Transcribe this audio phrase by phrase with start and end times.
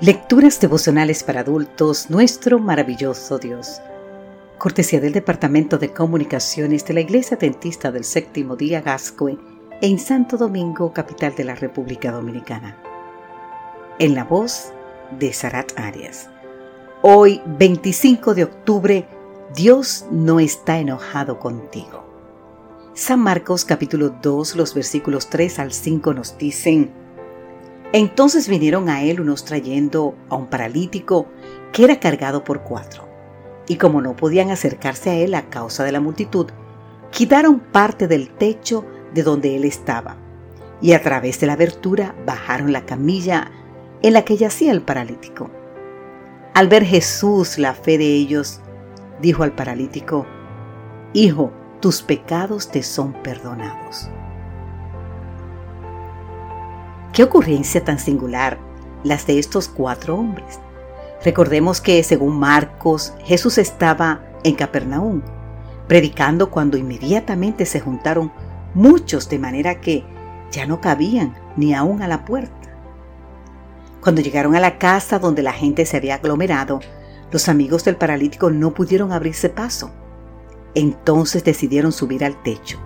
[0.00, 3.82] Lecturas devocionales para adultos, nuestro maravilloso Dios.
[4.56, 9.36] Cortesía del Departamento de Comunicaciones de la Iglesia Dentista del Séptimo Día Gascue
[9.82, 12.78] en Santo Domingo, capital de la República Dominicana.
[13.98, 14.72] En la voz
[15.18, 16.30] de Sarat Arias.
[17.02, 19.06] Hoy, 25 de octubre,
[19.54, 22.06] Dios no está enojado contigo.
[22.94, 26.90] San Marcos capítulo 2, los versículos 3 al 5 nos dicen,
[27.92, 31.26] entonces vinieron a él unos trayendo a un paralítico
[31.72, 33.08] que era cargado por cuatro.
[33.66, 36.46] Y como no podían acercarse a él a causa de la multitud,
[37.10, 40.16] quitaron parte del techo de donde él estaba,
[40.80, 43.50] y a través de la abertura bajaron la camilla
[44.02, 45.50] en la que yacía el paralítico.
[46.54, 48.60] Al ver Jesús la fe de ellos,
[49.20, 50.26] dijo al paralítico,
[51.12, 54.08] Hijo, tus pecados te son perdonados.
[57.12, 58.58] Qué ocurrencia tan singular
[59.02, 60.60] las de estos cuatro hombres.
[61.24, 65.22] Recordemos que, según Marcos, Jesús estaba en Capernaum,
[65.88, 68.32] predicando cuando inmediatamente se juntaron
[68.74, 70.04] muchos de manera que
[70.52, 72.54] ya no cabían ni aún a la puerta.
[74.00, 76.80] Cuando llegaron a la casa donde la gente se había aglomerado,
[77.32, 79.90] los amigos del paralítico no pudieron abrirse paso.
[80.74, 82.78] Entonces decidieron subir al techo,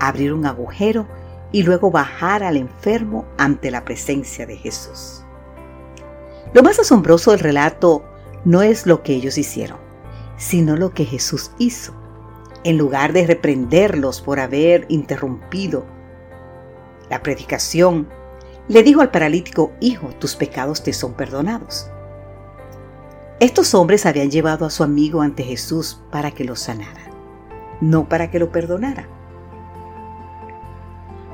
[0.00, 1.06] abrir un agujero
[1.52, 5.24] y luego bajar al enfermo ante la presencia de Jesús.
[6.52, 8.04] Lo más asombroso del relato
[8.44, 9.78] no es lo que ellos hicieron,
[10.36, 11.94] sino lo que Jesús hizo.
[12.64, 15.84] En lugar de reprenderlos por haber interrumpido
[17.08, 18.08] la predicación,
[18.68, 21.90] le dijo al paralítico, Hijo, tus pecados te son perdonados.
[23.40, 27.10] Estos hombres habían llevado a su amigo ante Jesús para que lo sanara,
[27.80, 29.08] no para que lo perdonara.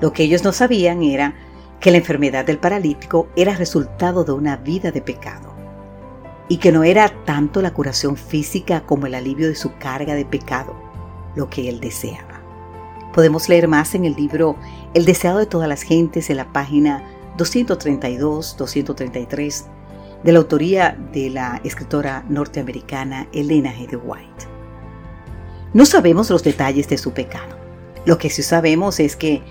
[0.01, 1.35] Lo que ellos no sabían era
[1.81, 5.55] que la enfermedad del paralítico era resultado de una vida de pecado
[6.49, 10.25] y que no era tanto la curación física como el alivio de su carga de
[10.25, 10.75] pecado
[11.35, 12.41] lo que él deseaba.
[13.13, 14.57] Podemos leer más en el libro
[14.95, 17.05] El deseado de todas las gentes en la página
[17.39, 19.65] 232-233
[20.23, 24.01] de la autoría de la escritora norteamericana Elena G.
[24.03, 24.47] White.
[25.73, 27.57] No sabemos los detalles de su pecado.
[28.07, 29.43] Lo que sí sabemos es que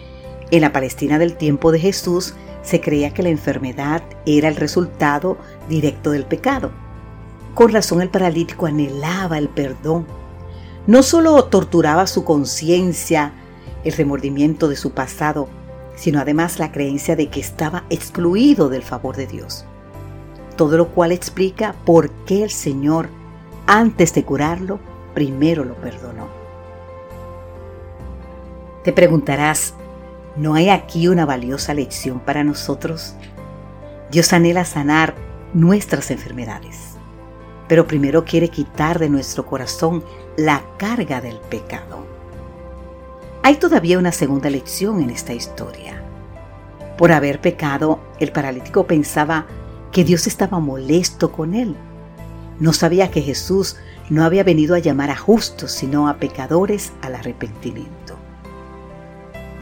[0.51, 5.38] en la Palestina del tiempo de Jesús se creía que la enfermedad era el resultado
[5.69, 6.72] directo del pecado.
[7.53, 10.05] Con razón el paralítico anhelaba el perdón.
[10.88, 13.34] No solo torturaba su conciencia,
[13.84, 15.47] el remordimiento de su pasado,
[15.95, 19.66] sino además la creencia de que estaba excluido del favor de Dios.
[20.57, 23.09] Todo lo cual explica por qué el Señor,
[23.67, 24.79] antes de curarlo,
[25.13, 26.28] primero lo perdonó.
[28.84, 29.73] Te preguntarás,
[30.38, 33.16] ¿No hay aquí una valiosa lección para nosotros?
[34.12, 35.16] Dios anhela sanar
[35.53, 36.96] nuestras enfermedades,
[37.69, 40.03] pero primero quiere quitar de nuestro corazón
[40.35, 42.06] la carga del pecado.
[43.44, 46.03] Hay todavía una segunda lección en esta historia.
[46.97, 49.46] Por haber pecado, el paralítico pensaba
[49.94, 51.78] que Dios estaba molesto con él.
[52.59, 53.78] No sabía que Jesús
[54.09, 58.04] no había venido a llamar a justos, sino a pecadores al arrepentimiento.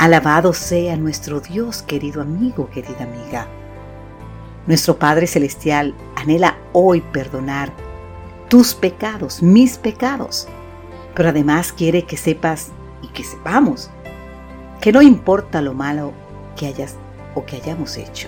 [0.03, 3.47] Alabado sea nuestro Dios, querido amigo, querida amiga.
[4.67, 7.71] Nuestro Padre Celestial anhela hoy perdonar
[8.49, 10.49] tus pecados, mis pecados,
[11.15, 13.91] pero además quiere que sepas y que sepamos
[14.81, 16.11] que no importa lo malo
[16.57, 16.97] que hayas
[17.33, 18.27] o que hayamos hecho.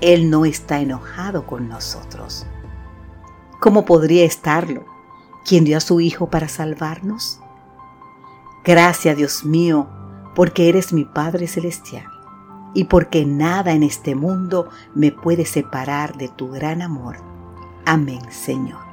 [0.00, 2.46] Él no está enojado con nosotros.
[3.60, 4.86] ¿Cómo podría estarlo?
[5.44, 7.40] ¿Quién dio a su Hijo para salvarnos?
[8.64, 9.86] Gracias, Dios mío,
[10.36, 12.04] porque eres mi Padre Celestial
[12.74, 17.16] y porque nada en este mundo me puede separar de tu gran amor.
[17.86, 18.85] Amén, Señor.